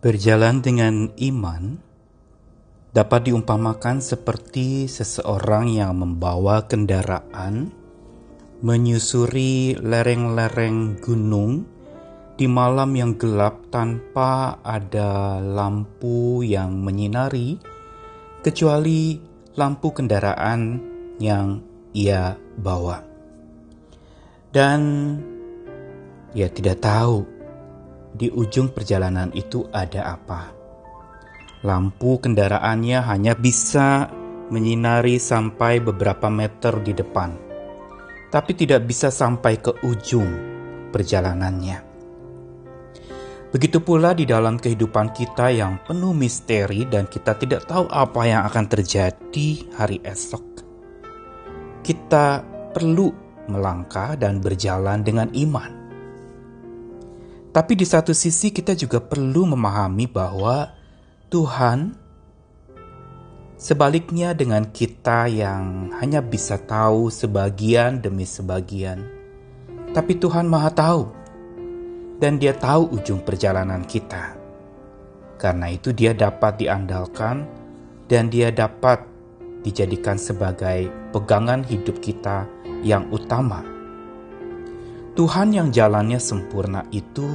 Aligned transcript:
Berjalan 0.00 0.64
dengan 0.64 1.12
iman 1.12 1.76
dapat 2.96 3.28
diumpamakan 3.28 4.00
seperti 4.00 4.88
seseorang 4.88 5.76
yang 5.76 5.92
membawa 6.00 6.64
kendaraan 6.64 7.68
menyusuri 8.64 9.76
lereng-lereng 9.76 10.96
gunung 11.04 11.68
di 12.40 12.48
malam 12.48 12.96
yang 12.96 13.20
gelap 13.20 13.68
tanpa 13.68 14.56
ada 14.64 15.36
lampu 15.36 16.40
yang 16.48 16.80
menyinari, 16.80 17.60
kecuali 18.40 19.20
lampu 19.52 19.92
kendaraan 19.92 20.80
yang 21.20 21.60
ia 21.92 22.40
bawa, 22.56 23.04
dan 24.48 24.80
ia 26.32 26.48
tidak 26.48 26.80
tahu 26.80 27.29
di 28.10 28.28
ujung 28.30 28.74
perjalanan 28.74 29.30
itu 29.32 29.66
ada 29.70 30.18
apa. 30.18 30.50
Lampu 31.62 32.18
kendaraannya 32.18 32.98
hanya 33.04 33.36
bisa 33.36 34.08
menyinari 34.50 35.20
sampai 35.20 35.78
beberapa 35.78 36.26
meter 36.32 36.80
di 36.82 36.96
depan, 36.96 37.30
tapi 38.32 38.52
tidak 38.56 38.88
bisa 38.88 39.12
sampai 39.12 39.60
ke 39.60 39.72
ujung 39.84 40.30
perjalanannya. 40.90 41.86
Begitu 43.50 43.82
pula 43.82 44.14
di 44.14 44.24
dalam 44.30 44.62
kehidupan 44.62 45.10
kita 45.10 45.50
yang 45.50 45.82
penuh 45.82 46.14
misteri, 46.14 46.86
dan 46.86 47.10
kita 47.10 47.34
tidak 47.34 47.66
tahu 47.66 47.90
apa 47.90 48.22
yang 48.26 48.42
akan 48.46 48.64
terjadi 48.70 49.48
hari 49.74 49.98
esok. 50.06 50.62
Kita 51.82 52.46
perlu 52.70 53.10
melangkah 53.50 54.14
dan 54.14 54.38
berjalan 54.38 55.02
dengan 55.02 55.26
iman 55.34 55.79
tapi 57.50 57.74
di 57.74 57.82
satu 57.82 58.14
sisi 58.14 58.54
kita 58.54 58.78
juga 58.78 59.02
perlu 59.02 59.42
memahami 59.42 60.06
bahwa 60.06 60.70
Tuhan 61.26 61.98
sebaliknya 63.58 64.38
dengan 64.38 64.70
kita 64.70 65.26
yang 65.26 65.90
hanya 65.98 66.22
bisa 66.22 66.62
tahu 66.62 67.10
sebagian 67.10 67.98
demi 67.98 68.22
sebagian. 68.22 69.02
Tapi 69.90 70.14
Tuhan 70.22 70.46
Maha 70.46 70.70
tahu 70.70 71.02
dan 72.22 72.38
dia 72.38 72.54
tahu 72.54 72.94
ujung 72.94 73.18
perjalanan 73.26 73.82
kita. 73.82 74.38
Karena 75.34 75.74
itu 75.74 75.90
dia 75.90 76.14
dapat 76.14 76.62
diandalkan 76.62 77.50
dan 78.06 78.30
dia 78.30 78.54
dapat 78.54 79.02
dijadikan 79.66 80.14
sebagai 80.14 80.86
pegangan 81.10 81.66
hidup 81.66 81.98
kita 81.98 82.46
yang 82.86 83.10
utama 83.10 83.80
Tuhan 85.20 85.50
yang 85.50 85.68
jalannya 85.68 86.16
sempurna 86.16 86.86
itu 86.94 87.26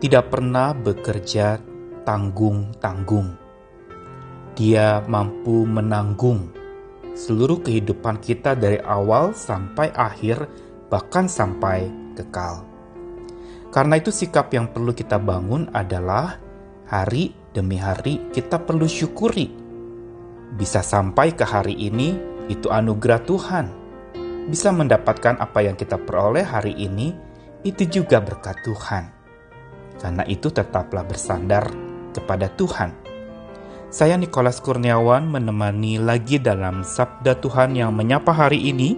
tidak 0.00 0.32
pernah 0.32 0.72
bekerja 0.72 1.60
tanggung-tanggung. 2.08 3.36
Dia 4.56 5.04
mampu 5.04 5.68
menanggung 5.68 6.50
seluruh 7.12 7.60
kehidupan 7.60 8.18
kita 8.18 8.56
dari 8.56 8.80
awal 8.80 9.36
sampai 9.36 9.92
akhir, 9.92 10.48
bahkan 10.88 11.28
sampai 11.28 11.86
kekal. 12.16 12.64
Karena 13.70 14.00
itu, 14.00 14.10
sikap 14.10 14.50
yang 14.50 14.72
perlu 14.72 14.90
kita 14.90 15.20
bangun 15.20 15.70
adalah 15.70 16.40
hari 16.90 17.36
demi 17.54 17.78
hari 17.78 18.32
kita 18.34 18.58
perlu 18.58 18.88
syukuri. 18.90 19.52
Bisa 20.56 20.82
sampai 20.82 21.36
ke 21.36 21.46
hari 21.46 21.78
ini, 21.78 22.18
itu 22.50 22.66
anugerah 22.66 23.22
Tuhan 23.22 23.66
bisa 24.50 24.74
mendapatkan 24.74 25.38
apa 25.38 25.62
yang 25.62 25.78
kita 25.78 25.94
peroleh 25.94 26.42
hari 26.42 26.74
ini, 26.74 27.14
itu 27.62 27.86
juga 27.86 28.18
berkat 28.18 28.58
Tuhan. 28.66 29.19
Karena 30.00 30.24
itu 30.24 30.48
tetaplah 30.48 31.04
bersandar 31.04 31.68
kepada 32.16 32.48
Tuhan. 32.56 32.90
Saya 33.90 34.16
Nikolas 34.16 34.58
Kurniawan 34.62 35.28
menemani 35.28 35.98
lagi 36.00 36.40
dalam 36.40 36.82
Sabda 36.86 37.36
Tuhan 37.38 37.76
yang 37.76 37.92
menyapa 37.92 38.32
hari 38.32 38.70
ini 38.70 38.96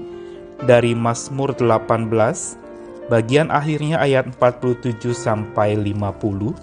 dari 0.62 0.94
Mazmur 0.94 1.58
18, 1.58 3.10
bagian 3.10 3.50
akhirnya 3.50 3.98
ayat 3.98 4.30
47 4.36 5.10
sampai 5.10 5.74
50. 5.74 6.54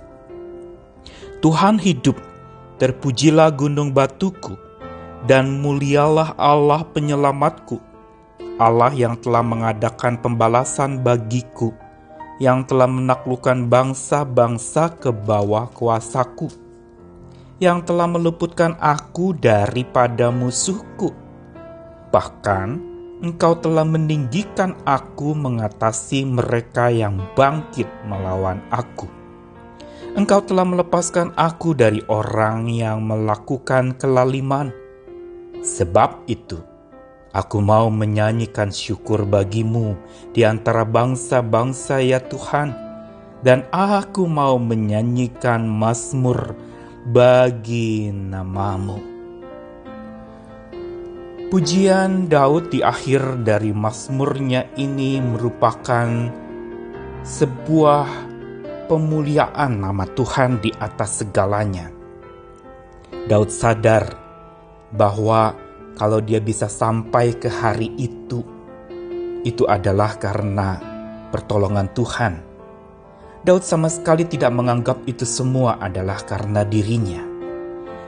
Tuhan 1.44 1.76
hidup, 1.82 2.16
terpujilah 2.78 3.52
gunung 3.52 3.92
batuku, 3.92 4.56
dan 5.28 5.60
mulialah 5.60 6.38
Allah 6.38 6.86
penyelamatku 6.88 7.90
Allah 8.60 8.92
yang 8.92 9.16
telah 9.24 9.40
mengadakan 9.40 10.20
pembalasan 10.20 11.00
bagiku, 11.00 11.72
yang 12.40 12.64
telah 12.64 12.88
menaklukkan 12.88 13.68
bangsa-bangsa 13.68 14.96
ke 14.96 15.12
bawah 15.12 15.68
kuasaku, 15.76 16.48
yang 17.60 17.84
telah 17.84 18.08
meluputkan 18.08 18.80
aku 18.80 19.36
daripada 19.36 20.32
musuhku. 20.32 21.12
Bahkan 22.10 22.68
engkau 23.20 23.60
telah 23.60 23.84
meninggikan 23.84 24.80
aku 24.88 25.36
mengatasi 25.36 26.24
mereka 26.24 26.88
yang 26.88 27.20
bangkit 27.36 27.86
melawan 28.08 28.64
aku. 28.72 29.12
Engkau 30.16 30.42
telah 30.42 30.66
melepaskan 30.66 31.36
aku 31.38 31.78
dari 31.78 32.02
orang 32.10 32.66
yang 32.72 33.06
melakukan 33.06 33.94
kelaliman. 34.00 34.74
Sebab 35.60 36.24
itu, 36.32 36.58
Aku 37.30 37.62
mau 37.62 37.94
menyanyikan 37.94 38.74
syukur 38.74 39.22
bagimu 39.22 39.94
di 40.34 40.42
antara 40.42 40.82
bangsa-bangsa 40.82 42.02
ya 42.02 42.18
Tuhan, 42.18 42.74
dan 43.46 43.70
aku 43.70 44.26
mau 44.26 44.58
menyanyikan 44.58 45.62
mazmur 45.70 46.58
bagi 47.06 48.10
namamu. 48.10 48.98
Pujian 51.54 52.30
Daud 52.30 52.74
di 52.74 52.82
akhir 52.82 53.46
dari 53.46 53.78
mazmurnya 53.78 54.74
ini 54.78 55.22
merupakan 55.22 56.10
sebuah 57.22 58.10
pemuliaan 58.90 59.86
nama 59.86 60.06
Tuhan 60.18 60.66
di 60.66 60.74
atas 60.74 61.22
segalanya. 61.22 61.94
Daud 63.30 63.54
sadar 63.54 64.18
bahwa 64.90 65.69
kalau 66.00 66.24
dia 66.24 66.40
bisa 66.40 66.72
sampai 66.72 67.36
ke 67.36 67.52
hari 67.52 67.92
itu, 68.00 68.40
itu 69.44 69.68
adalah 69.68 70.16
karena 70.16 70.80
pertolongan 71.28 71.92
Tuhan. 71.92 72.34
Daud 73.44 73.68
sama 73.68 73.92
sekali 73.92 74.24
tidak 74.24 74.56
menganggap 74.56 75.04
itu 75.12 75.28
semua 75.28 75.76
adalah 75.76 76.24
karena 76.24 76.64
dirinya. 76.64 77.20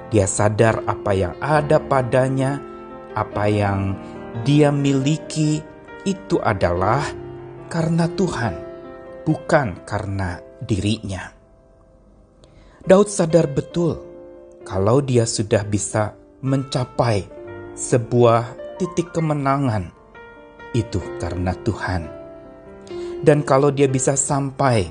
Dia 0.08 0.24
sadar 0.24 0.88
apa 0.88 1.12
yang 1.12 1.36
ada 1.44 1.84
padanya, 1.84 2.64
apa 3.12 3.52
yang 3.52 4.00
dia 4.48 4.72
miliki 4.72 5.60
itu 6.08 6.40
adalah 6.40 7.04
karena 7.68 8.08
Tuhan, 8.08 8.56
bukan 9.28 9.84
karena 9.84 10.40
dirinya. 10.64 11.32
Daud 12.88 13.12
sadar 13.12 13.52
betul 13.52 14.00
kalau 14.64 15.04
dia 15.04 15.28
sudah 15.28 15.64
bisa 15.68 16.16
mencapai 16.42 17.41
sebuah 17.82 18.78
titik 18.78 19.10
kemenangan 19.10 19.90
itu 20.78 21.02
karena 21.18 21.58
Tuhan. 21.66 22.06
Dan 23.26 23.42
kalau 23.42 23.74
dia 23.74 23.90
bisa 23.90 24.14
sampai 24.14 24.86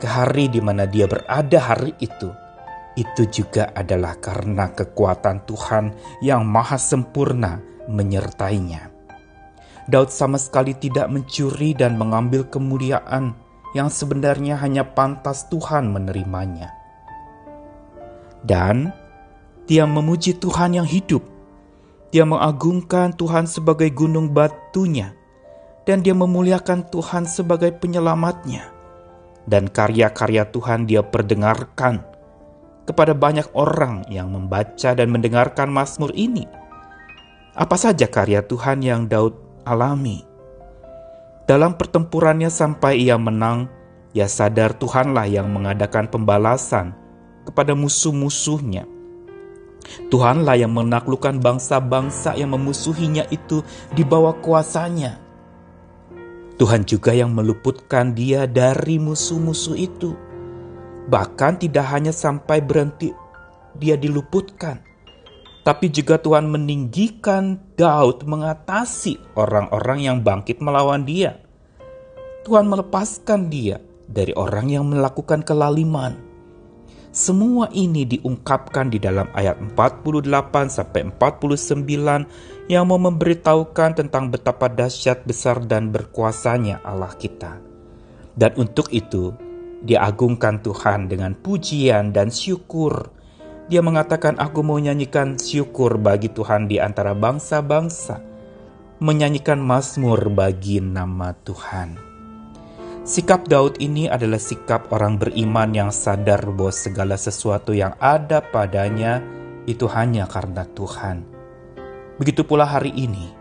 ke 0.00 0.08
hari 0.08 0.48
di 0.48 0.64
mana 0.64 0.88
dia 0.88 1.04
berada 1.04 1.60
hari 1.60 1.92
itu, 2.00 2.32
itu 2.96 3.28
juga 3.28 3.76
adalah 3.76 4.16
karena 4.16 4.72
kekuatan 4.72 5.44
Tuhan 5.44 5.84
yang 6.24 6.48
maha 6.48 6.80
sempurna 6.80 7.60
menyertainya. 7.92 8.88
Daud 9.84 10.08
sama 10.08 10.40
sekali 10.40 10.72
tidak 10.72 11.12
mencuri 11.12 11.76
dan 11.76 12.00
mengambil 12.00 12.48
kemuliaan 12.48 13.36
yang 13.76 13.92
sebenarnya 13.92 14.56
hanya 14.56 14.96
pantas 14.96 15.44
Tuhan 15.52 15.92
menerimanya. 15.92 16.72
Dan 18.40 18.88
dia 19.68 19.84
memuji 19.84 20.40
Tuhan 20.40 20.74
yang 20.80 20.88
hidup 20.88 21.29
dia 22.10 22.26
mengagungkan 22.26 23.14
Tuhan 23.14 23.46
sebagai 23.46 23.86
gunung 23.94 24.34
batunya, 24.34 25.14
dan 25.86 26.02
dia 26.02 26.14
memuliakan 26.14 26.90
Tuhan 26.90 27.26
sebagai 27.26 27.70
penyelamatnya. 27.78 28.66
Dan 29.46 29.70
karya-karya 29.70 30.46
Tuhan 30.50 30.90
dia 30.90 31.06
perdengarkan 31.06 32.02
kepada 32.84 33.14
banyak 33.14 33.46
orang 33.54 34.02
yang 34.10 34.30
membaca 34.34 34.90
dan 34.94 35.08
mendengarkan 35.10 35.70
Mazmur 35.70 36.10
ini. 36.18 36.44
Apa 37.54 37.78
saja 37.78 38.10
karya 38.10 38.42
Tuhan 38.42 38.82
yang 38.82 39.06
Daud 39.06 39.34
alami? 39.62 40.22
Dalam 41.46 41.74
pertempurannya 41.74 42.50
sampai 42.50 43.02
ia 43.02 43.18
menang, 43.18 43.66
ia 44.14 44.26
sadar 44.26 44.74
Tuhanlah 44.74 45.26
yang 45.30 45.50
mengadakan 45.50 46.10
pembalasan 46.10 46.94
kepada 47.46 47.74
musuh-musuhnya 47.74 48.99
Tuhanlah 50.08 50.60
yang 50.60 50.72
menaklukkan 50.76 51.40
bangsa-bangsa 51.40 52.36
yang 52.36 52.52
memusuhinya 52.54 53.26
itu 53.32 53.64
di 53.94 54.04
bawah 54.04 54.36
kuasanya. 54.38 55.18
Tuhan 56.60 56.84
juga 56.84 57.16
yang 57.16 57.32
meluputkan 57.32 58.12
dia 58.12 58.44
dari 58.44 59.00
musuh-musuh 59.00 59.76
itu. 59.80 60.12
Bahkan 61.08 61.64
tidak 61.64 61.86
hanya 61.88 62.12
sampai 62.12 62.60
berhenti 62.60 63.10
dia 63.74 63.96
diluputkan, 63.96 64.84
tapi 65.64 65.92
juga 65.92 66.20
Tuhan 66.20 66.48
meninggikan 66.48 67.56
Daud 67.76 68.28
mengatasi 68.28 69.36
orang-orang 69.36 69.98
yang 70.04 70.16
bangkit 70.20 70.60
melawan 70.60 71.04
dia. 71.04 71.40
Tuhan 72.44 72.68
melepaskan 72.68 73.52
dia 73.52 73.80
dari 74.08 74.32
orang 74.36 74.72
yang 74.72 74.88
melakukan 74.88 75.44
kelaliman. 75.44 76.29
Semua 77.20 77.68
ini 77.76 78.08
diungkapkan 78.08 78.88
di 78.88 78.96
dalam 78.96 79.28
ayat 79.36 79.60
48 79.76 80.24
sampai 80.72 81.04
49 81.12 82.72
yang 82.72 82.88
mau 82.88 82.96
memberitahukan 82.96 83.92
tentang 83.92 84.32
betapa 84.32 84.72
dahsyat 84.72 85.28
besar 85.28 85.60
dan 85.68 85.92
berkuasanya 85.92 86.80
Allah 86.80 87.12
kita. 87.12 87.60
Dan 88.32 88.56
untuk 88.56 88.88
itu, 88.88 89.36
diagungkan 89.84 90.64
Tuhan 90.64 91.12
dengan 91.12 91.36
pujian 91.36 92.08
dan 92.08 92.32
syukur 92.32 93.12
dia 93.68 93.84
mengatakan, 93.84 94.40
"Aku 94.40 94.64
mau 94.64 94.80
nyanyikan 94.80 95.36
syukur 95.36 96.00
bagi 96.00 96.32
Tuhan 96.32 96.72
di 96.72 96.80
antara 96.80 97.12
bangsa-bangsa, 97.12 98.16
menyanyikan 98.96 99.60
mazmur 99.60 100.32
bagi 100.32 100.80
nama 100.80 101.36
Tuhan." 101.36 102.09
Sikap 103.00 103.48
Daud 103.48 103.80
ini 103.80 104.12
adalah 104.12 104.36
sikap 104.36 104.92
orang 104.92 105.16
beriman 105.16 105.72
yang 105.72 105.88
sadar 105.88 106.44
bahwa 106.52 106.68
segala 106.68 107.16
sesuatu 107.16 107.72
yang 107.72 107.96
ada 107.96 108.44
padanya 108.44 109.24
itu 109.64 109.88
hanya 109.88 110.28
karena 110.28 110.68
Tuhan. 110.76 111.24
Begitu 112.20 112.44
pula 112.44 112.68
hari 112.68 112.92
ini, 112.92 113.32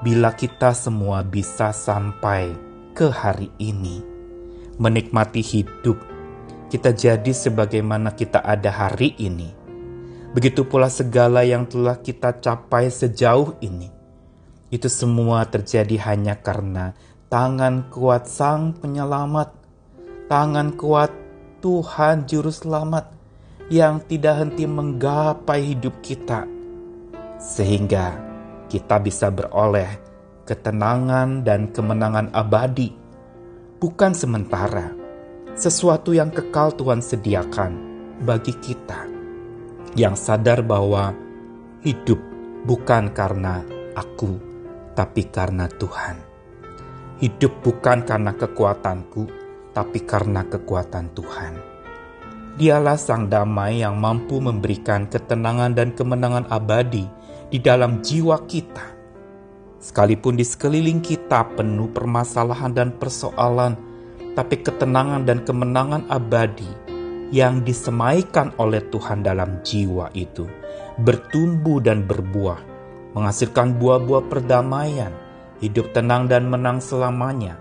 bila 0.00 0.32
kita 0.32 0.72
semua 0.72 1.20
bisa 1.20 1.76
sampai 1.76 2.56
ke 2.96 3.12
hari 3.12 3.52
ini, 3.60 4.00
menikmati 4.80 5.44
hidup 5.44 6.00
kita 6.72 6.96
jadi 6.96 7.36
sebagaimana 7.36 8.16
kita 8.16 8.40
ada 8.40 8.72
hari 8.72 9.12
ini. 9.20 9.52
Begitu 10.32 10.64
pula 10.64 10.88
segala 10.88 11.44
yang 11.44 11.68
telah 11.68 12.00
kita 12.00 12.40
capai 12.40 12.88
sejauh 12.88 13.60
ini. 13.60 13.92
Itu 14.72 14.90
semua 14.90 15.46
terjadi 15.46 15.94
hanya 16.10 16.40
karena 16.40 16.96
tangan 17.26 17.90
kuat 17.90 18.30
Sang 18.30 18.70
Penyelamat, 18.78 19.50
tangan 20.30 20.78
kuat 20.78 21.10
Tuhan 21.58 22.22
Juru 22.30 22.54
Selamat 22.54 23.10
yang 23.66 23.98
tidak 24.06 24.46
henti 24.46 24.62
menggapai 24.62 25.74
hidup 25.74 25.98
kita, 26.06 26.46
sehingga 27.42 28.14
kita 28.70 29.02
bisa 29.02 29.26
beroleh 29.34 29.90
ketenangan 30.46 31.42
dan 31.42 31.74
kemenangan 31.74 32.30
abadi, 32.30 32.94
bukan 33.82 34.14
sementara 34.14 34.94
sesuatu 35.58 36.14
yang 36.14 36.30
kekal 36.30 36.70
Tuhan 36.78 37.02
sediakan 37.02 37.72
bagi 38.22 38.54
kita. 38.62 39.02
Yang 39.98 40.30
sadar 40.30 40.62
bahwa 40.62 41.10
hidup 41.82 42.20
bukan 42.68 43.10
karena 43.10 43.66
aku, 43.98 44.38
tapi 44.94 45.26
karena 45.26 45.66
Tuhan. 45.66 46.35
Hidup 47.16 47.64
bukan 47.64 48.04
karena 48.04 48.36
kekuatanku, 48.36 49.24
tapi 49.72 50.04
karena 50.04 50.44
kekuatan 50.44 51.16
Tuhan. 51.16 51.52
Dialah 52.60 53.00
sang 53.00 53.32
damai 53.32 53.80
yang 53.80 53.96
mampu 53.96 54.36
memberikan 54.40 55.08
ketenangan 55.08 55.72
dan 55.72 55.96
kemenangan 55.96 56.44
abadi 56.52 57.08
di 57.48 57.58
dalam 57.60 58.04
jiwa 58.04 58.44
kita. 58.44 58.96
Sekalipun 59.80 60.36
di 60.36 60.44
sekeliling 60.44 61.00
kita 61.00 61.56
penuh 61.56 61.88
permasalahan 61.88 62.72
dan 62.72 62.92
persoalan, 62.96 63.76
tapi 64.36 64.60
ketenangan 64.60 65.24
dan 65.24 65.40
kemenangan 65.44 66.04
abadi 66.12 66.68
yang 67.32 67.64
disemaikan 67.64 68.52
oleh 68.60 68.84
Tuhan 68.92 69.24
dalam 69.24 69.64
jiwa 69.64 70.12
itu 70.12 70.44
bertumbuh 70.96 71.80
dan 71.84 72.08
berbuah, 72.08 72.60
menghasilkan 73.12 73.76
buah-buah 73.76 74.24
perdamaian, 74.32 75.12
hidup 75.60 75.92
tenang 75.96 76.28
dan 76.28 76.48
menang 76.48 76.82
selamanya. 76.82 77.60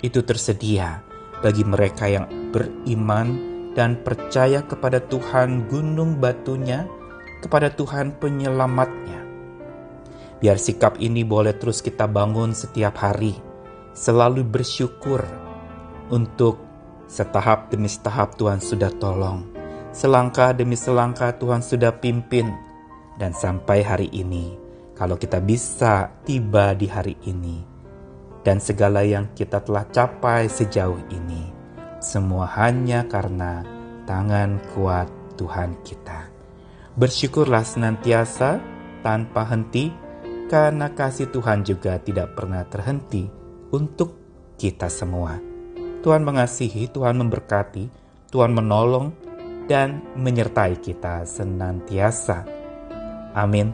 Itu 0.00 0.20
tersedia 0.24 1.00
bagi 1.40 1.64
mereka 1.64 2.08
yang 2.08 2.26
beriman 2.52 3.52
dan 3.74 4.00
percaya 4.00 4.62
kepada 4.62 5.02
Tuhan 5.02 5.66
gunung 5.68 6.20
batunya, 6.22 6.86
kepada 7.42 7.68
Tuhan 7.72 8.16
penyelamatnya. 8.16 9.20
Biar 10.38 10.60
sikap 10.60 11.00
ini 11.00 11.24
boleh 11.24 11.56
terus 11.56 11.80
kita 11.80 12.04
bangun 12.04 12.52
setiap 12.52 13.00
hari, 13.00 13.34
selalu 13.96 14.44
bersyukur 14.44 15.24
untuk 16.12 16.60
setahap 17.08 17.72
demi 17.72 17.88
setahap 17.88 18.36
Tuhan 18.36 18.60
sudah 18.60 18.92
tolong. 18.96 19.46
Selangkah 19.94 20.50
demi 20.50 20.74
selangkah 20.74 21.32
Tuhan 21.38 21.62
sudah 21.62 21.94
pimpin. 21.94 22.50
Dan 23.14 23.30
sampai 23.30 23.86
hari 23.86 24.10
ini, 24.10 24.58
kalau 24.94 25.18
kita 25.18 25.42
bisa 25.42 26.10
tiba 26.22 26.72
di 26.74 26.86
hari 26.86 27.18
ini, 27.26 27.62
dan 28.46 28.62
segala 28.62 29.02
yang 29.02 29.30
kita 29.34 29.58
telah 29.62 29.84
capai 29.90 30.46
sejauh 30.46 31.02
ini, 31.10 31.50
semua 31.98 32.46
hanya 32.58 33.02
karena 33.10 33.66
tangan 34.06 34.62
kuat 34.72 35.10
Tuhan 35.34 35.74
kita. 35.82 36.30
Bersyukurlah 36.94 37.66
senantiasa 37.66 38.62
tanpa 39.02 39.42
henti, 39.50 39.90
karena 40.46 40.92
kasih 40.94 41.32
Tuhan 41.34 41.66
juga 41.66 41.98
tidak 41.98 42.38
pernah 42.38 42.62
terhenti 42.68 43.26
untuk 43.74 44.14
kita 44.54 44.86
semua. 44.86 45.34
Tuhan 46.04 46.22
mengasihi, 46.22 46.86
Tuhan 46.92 47.18
memberkati, 47.18 47.84
Tuhan 48.30 48.52
menolong, 48.52 49.10
dan 49.64 50.04
menyertai 50.14 50.78
kita 50.78 51.24
senantiasa. 51.24 52.44
Amin. 53.32 53.72